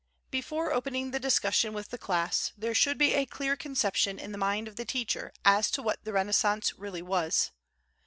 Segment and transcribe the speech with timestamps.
[0.31, 4.37] Before opening the discussion with the class there should be a clear conception in the
[4.39, 7.51] mind of the teacher as to what the Renaissance really was.